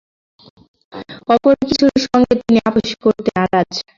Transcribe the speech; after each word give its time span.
অপর 1.33 1.53
কিছুর 1.61 1.93
সঙ্গে 2.05 2.33
তিনি 2.41 2.59
আপস 2.69 2.89
করতে 3.03 3.29
নারাজ। 3.37 3.71